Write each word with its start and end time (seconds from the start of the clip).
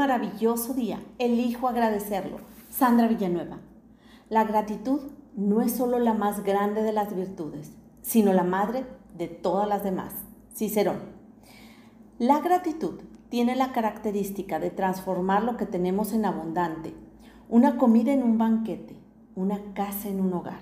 maravilloso 0.00 0.72
día. 0.72 0.98
Elijo 1.18 1.68
agradecerlo. 1.68 2.38
Sandra 2.70 3.06
Villanueva. 3.06 3.58
La 4.30 4.44
gratitud 4.44 5.10
no 5.36 5.60
es 5.60 5.72
solo 5.72 5.98
la 5.98 6.14
más 6.14 6.42
grande 6.42 6.82
de 6.82 6.94
las 6.94 7.14
virtudes, 7.14 7.72
sino 8.00 8.32
la 8.32 8.42
madre 8.42 8.86
de 9.18 9.28
todas 9.28 9.68
las 9.68 9.84
demás. 9.84 10.14
Cicerón. 10.56 11.00
La 12.18 12.40
gratitud 12.40 13.02
tiene 13.28 13.56
la 13.56 13.72
característica 13.72 14.58
de 14.58 14.70
transformar 14.70 15.44
lo 15.44 15.58
que 15.58 15.66
tenemos 15.66 16.14
en 16.14 16.24
abundante, 16.24 16.94
una 17.50 17.76
comida 17.76 18.10
en 18.14 18.22
un 18.22 18.38
banquete, 18.38 18.96
una 19.34 19.60
casa 19.74 20.08
en 20.08 20.22
un 20.22 20.32
hogar, 20.32 20.60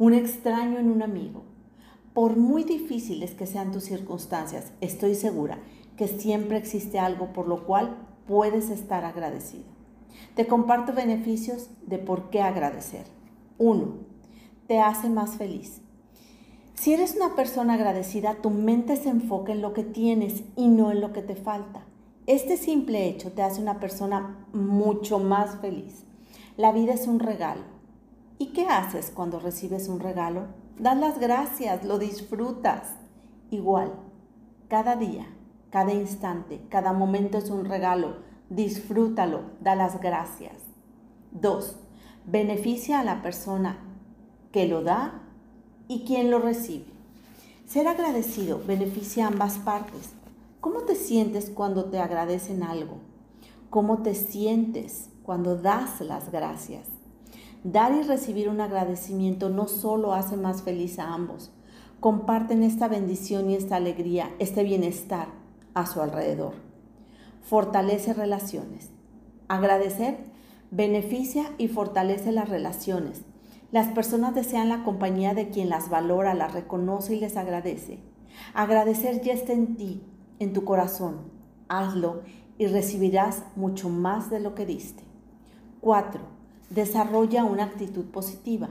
un 0.00 0.12
extraño 0.12 0.80
en 0.80 0.90
un 0.90 1.02
amigo. 1.02 1.44
Por 2.14 2.36
muy 2.36 2.64
difíciles 2.64 3.30
que 3.36 3.46
sean 3.46 3.70
tus 3.70 3.84
circunstancias, 3.84 4.72
estoy 4.80 5.14
segura 5.14 5.60
que 5.96 6.08
siempre 6.08 6.56
existe 6.56 6.98
algo 6.98 7.32
por 7.32 7.46
lo 7.46 7.64
cual 7.64 8.08
puedes 8.26 8.70
estar 8.70 9.04
agradecido. 9.04 9.64
Te 10.34 10.46
comparto 10.46 10.92
beneficios 10.92 11.70
de 11.86 11.98
por 11.98 12.30
qué 12.30 12.42
agradecer. 12.42 13.06
Uno, 13.58 14.10
Te 14.66 14.80
hace 14.80 15.10
más 15.10 15.36
feliz. 15.36 15.82
Si 16.74 16.94
eres 16.94 17.14
una 17.14 17.34
persona 17.34 17.74
agradecida, 17.74 18.36
tu 18.36 18.48
mente 18.48 18.96
se 18.96 19.10
enfoca 19.10 19.52
en 19.52 19.60
lo 19.60 19.74
que 19.74 19.82
tienes 19.82 20.44
y 20.56 20.68
no 20.68 20.90
en 20.90 21.00
lo 21.00 21.12
que 21.12 21.20
te 21.20 21.36
falta. 21.36 21.84
Este 22.26 22.56
simple 22.56 23.08
hecho 23.08 23.32
te 23.32 23.42
hace 23.42 23.60
una 23.60 23.80
persona 23.80 24.46
mucho 24.52 25.18
más 25.18 25.56
feliz. 25.60 26.04
La 26.56 26.72
vida 26.72 26.94
es 26.94 27.06
un 27.06 27.18
regalo. 27.18 27.62
¿Y 28.38 28.52
qué 28.52 28.66
haces 28.66 29.10
cuando 29.10 29.40
recibes 29.40 29.88
un 29.88 30.00
regalo? 30.00 30.46
Das 30.78 30.96
las 30.96 31.18
gracias, 31.18 31.84
lo 31.84 31.98
disfrutas. 31.98 32.94
Igual, 33.50 33.92
cada 34.68 34.96
día, 34.96 35.26
cada 35.72 35.94
instante, 35.94 36.60
cada 36.68 36.92
momento 36.92 37.38
es 37.38 37.48
un 37.48 37.64
regalo. 37.64 38.16
Disfrútalo, 38.50 39.40
da 39.62 39.74
las 39.74 40.00
gracias. 40.02 40.52
Dos, 41.30 41.76
beneficia 42.26 43.00
a 43.00 43.04
la 43.04 43.22
persona 43.22 43.78
que 44.52 44.68
lo 44.68 44.82
da 44.82 45.22
y 45.88 46.04
quien 46.04 46.30
lo 46.30 46.40
recibe. 46.40 46.84
Ser 47.64 47.88
agradecido 47.88 48.60
beneficia 48.66 49.24
a 49.24 49.28
ambas 49.28 49.56
partes. 49.60 50.10
¿Cómo 50.60 50.82
te 50.82 50.94
sientes 50.94 51.48
cuando 51.48 51.86
te 51.86 51.98
agradecen 52.00 52.62
algo? 52.62 52.98
¿Cómo 53.70 54.02
te 54.02 54.14
sientes 54.14 55.08
cuando 55.22 55.56
das 55.56 56.02
las 56.02 56.30
gracias? 56.30 56.86
Dar 57.64 57.94
y 57.94 58.02
recibir 58.02 58.50
un 58.50 58.60
agradecimiento 58.60 59.48
no 59.48 59.68
solo 59.68 60.12
hace 60.12 60.36
más 60.36 60.60
feliz 60.60 60.98
a 60.98 61.14
ambos, 61.14 61.50
comparten 61.98 62.62
esta 62.62 62.88
bendición 62.88 63.48
y 63.48 63.54
esta 63.54 63.76
alegría, 63.76 64.30
este 64.38 64.64
bienestar 64.64 65.40
a 65.74 65.86
su 65.86 66.00
alrededor. 66.00 66.54
Fortalece 67.42 68.14
relaciones. 68.14 68.90
Agradecer 69.48 70.18
beneficia 70.70 71.50
y 71.58 71.68
fortalece 71.68 72.32
las 72.32 72.48
relaciones 72.48 73.22
las 73.72 73.88
personas 73.88 74.34
desean 74.34 74.68
la 74.68 74.84
compañía 74.84 75.32
de 75.32 75.48
quien 75.48 75.70
las 75.70 75.88
valora, 75.88 76.34
las 76.34 76.52
reconoce 76.52 77.14
y 77.14 77.20
les 77.20 77.38
agradece. 77.38 78.00
Agradecer 78.52 79.22
ya 79.22 79.32
está 79.32 79.54
en 79.54 79.76
ti, 79.76 80.02
en 80.40 80.52
tu 80.52 80.64
corazón. 80.64 81.22
Hazlo 81.68 82.20
y 82.58 82.66
recibirás 82.66 83.44
mucho 83.56 83.88
más 83.88 84.28
de 84.28 84.40
lo 84.40 84.54
que 84.54 84.66
diste. 84.66 85.02
4. 85.80 86.20
Desarrolla 86.68 87.44
una 87.44 87.64
actitud 87.64 88.04
positiva. 88.04 88.68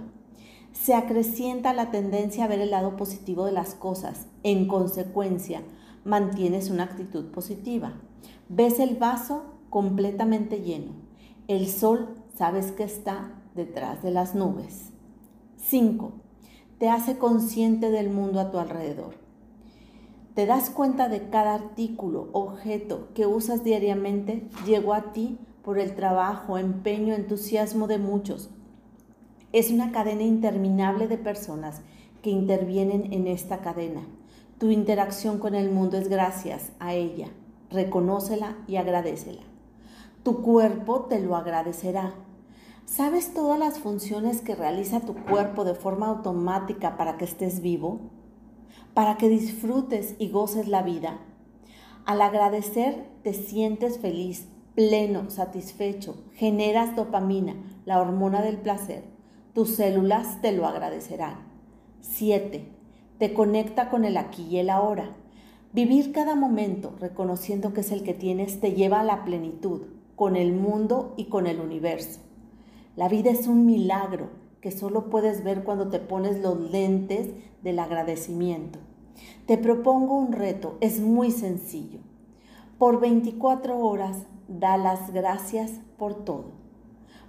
Se 0.72 0.94
acrecienta 0.94 1.73
la 1.73 1.89
tendencia 1.89 2.45
a 2.45 2.47
ver 2.47 2.59
el 2.59 2.69
lado 2.69 2.95
positivo 2.95 3.47
de 3.47 3.53
las 3.53 3.73
cosas. 3.73 4.27
En 4.44 4.67
consecuencia, 4.67 5.63
mantienes 6.03 6.69
una 6.69 6.83
actitud 6.83 7.25
positiva. 7.31 7.94
Ves 8.49 8.80
el 8.80 8.95
vaso 8.95 9.44
completamente 9.69 10.61
lleno. 10.61 10.91
El 11.47 11.67
sol 11.67 12.16
sabes 12.35 12.71
que 12.71 12.83
está 12.83 13.31
detrás 13.55 14.03
de 14.03 14.11
las 14.11 14.35
nubes. 14.35 14.91
5. 15.57 16.11
Te 16.78 16.90
hace 16.90 17.17
consciente 17.17 17.91
del 17.91 18.09
mundo 18.09 18.40
a 18.40 18.51
tu 18.51 18.57
alrededor. 18.57 19.16
Te 20.34 20.45
das 20.45 20.69
cuenta 20.69 21.09
de 21.09 21.29
cada 21.29 21.53
artículo, 21.53 22.29
objeto 22.31 23.09
que 23.13 23.25
usas 23.25 23.63
diariamente 23.63 24.47
llegó 24.66 24.94
a 24.94 25.11
ti 25.11 25.38
por 25.61 25.78
el 25.78 25.94
trabajo, 25.95 26.57
empeño, 26.57 27.13
entusiasmo 27.13 27.88
de 27.88 27.97
muchos. 27.97 28.50
Es 29.51 29.72
una 29.72 29.91
cadena 29.91 30.23
interminable 30.23 31.07
de 31.07 31.17
personas 31.17 31.81
que 32.22 32.29
intervienen 32.29 33.11
en 33.11 33.28
esta 33.28 33.59
cadena. 33.59 34.01
Tu 34.61 34.69
interacción 34.69 35.39
con 35.39 35.55
el 35.55 35.72
mundo 35.72 35.97
es 35.97 36.07
gracias 36.07 36.72
a 36.77 36.94
ella. 36.94 37.29
Reconócela 37.72 38.57
y 38.67 38.75
agradecela. 38.75 39.41
Tu 40.22 40.44
cuerpo 40.44 41.05
te 41.05 41.19
lo 41.19 41.35
agradecerá 41.35 42.13
¿Sabes 42.85 43.33
todas 43.33 43.57
las 43.57 43.79
funciones 43.79 44.41
que 44.41 44.53
realiza 44.53 44.99
tu 44.99 45.16
cuerpo 45.16 45.63
de 45.63 45.73
forma 45.73 46.05
automática 46.05 46.95
para 46.95 47.17
que 47.17 47.25
estés 47.25 47.61
vivo? 47.61 48.01
Para 48.94 49.17
que 49.17 49.29
disfrutes 49.29 50.13
y 50.19 50.29
goces 50.29 50.67
la 50.67 50.83
vida. 50.83 51.17
Al 52.05 52.22
agradecer 52.22 53.07
te 53.23 53.33
sientes 53.33 53.97
feliz, 53.97 54.47
pleno, 54.75 55.31
satisfecho, 55.31 56.23
generas 56.33 56.95
dopamina, 56.95 57.55
la 57.85 57.99
hormona 57.99 58.43
del 58.43 58.57
placer. 58.57 59.05
Tus 59.55 59.72
células 59.72 60.39
te 60.43 60.51
lo 60.51 60.67
agradecerán. 60.67 61.47
7. 62.01 62.81
Te 63.22 63.36
conecta 63.36 63.92
con 63.92 64.04
el 64.04 64.18
aquí 64.18 64.48
y 64.50 64.58
el 64.58 64.72
ahora. 64.72 65.12
Vivir 65.74 66.12
cada 66.12 66.34
momento 66.34 66.96
reconociendo 67.00 67.72
que 67.72 67.82
es 67.82 67.92
el 67.92 68.02
que 68.02 68.16
tienes 68.16 68.59
te 68.59 68.74
lleva 68.74 69.02
a 69.02 69.04
la 69.04 69.24
plenitud, 69.26 69.84
con 70.16 70.36
el 70.36 70.54
mundo 70.54 71.14
y 71.18 71.26
con 71.26 71.46
el 71.46 71.59
universo. 71.59 72.20
La 72.96 73.09
vida 73.09 73.30
es 73.30 73.46
un 73.46 73.68
milagro 73.68 74.30
que 74.59 74.72
solo 74.72 75.12
puedes 75.12 75.44
ver 75.44 75.64
cuando 75.64 75.90
te 75.90 76.00
pones 76.00 76.42
los 76.42 76.72
lentes 76.72 77.28
del 77.62 77.78
agradecimiento. 77.78 78.80
Te 79.46 79.59
propongo 79.59 80.18
un 80.18 80.32
reto, 80.32 80.80
es 80.82 81.00
muy 81.00 81.30
sencillo. 81.30 82.00
Por 82.80 83.00
24 83.00 83.78
horas 83.78 84.26
da 84.48 84.78
las 84.78 85.14
gracias 85.14 85.74
por 86.00 86.26
todo. 86.26 86.53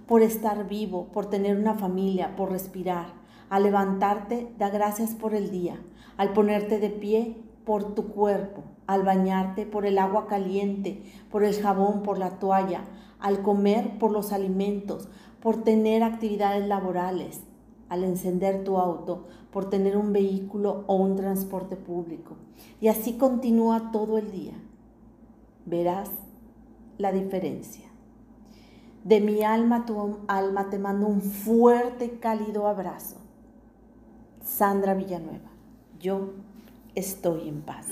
Por 0.07 0.23
estar 0.23 0.67
vivo, 0.67 1.09
por 1.13 1.27
tener 1.27 1.55
una 1.55 1.75
familia, 1.75 2.35
por 2.35 2.49
respirar. 2.49 3.22
Al 3.53 3.61
levantarte, 3.61 4.51
da 4.57 4.71
gracias 4.71 5.13
por 5.13 5.35
el 5.35 5.51
día. 5.51 5.79
Al 6.17 6.33
ponerte 6.33 6.79
de 6.79 6.89
pie, 6.89 7.37
por 7.65 7.93
tu 7.93 8.07
cuerpo. 8.07 8.63
Al 8.87 9.03
bañarte, 9.03 9.67
por 9.67 9.85
el 9.85 9.99
agua 9.99 10.25
caliente, 10.25 11.03
por 11.29 11.43
el 11.43 11.53
jabón, 11.61 12.01
por 12.01 12.17
la 12.17 12.39
toalla. 12.39 12.85
Al 13.19 13.43
comer, 13.43 13.99
por 13.99 14.09
los 14.09 14.33
alimentos, 14.33 15.07
por 15.39 15.63
tener 15.63 16.01
actividades 16.01 16.67
laborales, 16.67 17.41
al 17.89 18.03
encender 18.03 18.63
tu 18.63 18.79
auto, 18.79 19.27
por 19.51 19.69
tener 19.69 19.97
un 19.97 20.13
vehículo 20.13 20.83
o 20.87 20.95
un 20.95 21.15
transporte 21.15 21.75
público. 21.75 22.37
Y 22.81 22.87
así 22.87 23.19
continúa 23.19 23.91
todo 23.91 24.17
el 24.17 24.31
día. 24.31 24.55
Verás 25.67 26.09
la 26.97 27.11
diferencia. 27.11 27.85
De 29.03 29.21
mi 29.21 29.43
alma 29.43 29.85
tu 29.85 30.17
alma 30.27 30.71
te 30.71 30.79
mando 30.79 31.05
un 31.05 31.21
fuerte 31.21 32.05
y 32.05 32.17
cálido 32.17 32.67
abrazo. 32.67 33.22
Sandra 34.55 34.93
Villanueva, 34.93 35.49
yo 35.99 36.33
estoy 36.93 37.49
en 37.49 37.61
paz. 37.63 37.87